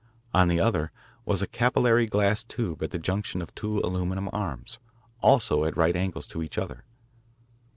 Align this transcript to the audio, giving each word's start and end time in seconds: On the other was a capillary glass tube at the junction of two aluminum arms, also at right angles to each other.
On 0.33 0.47
the 0.47 0.59
other 0.59 0.91
was 1.25 1.43
a 1.43 1.47
capillary 1.47 2.07
glass 2.07 2.43
tube 2.43 2.81
at 2.81 2.89
the 2.89 2.97
junction 2.97 3.39
of 3.39 3.53
two 3.53 3.77
aluminum 3.81 4.31
arms, 4.33 4.79
also 5.21 5.63
at 5.63 5.77
right 5.77 5.95
angles 5.95 6.25
to 6.29 6.41
each 6.41 6.57
other. 6.57 6.85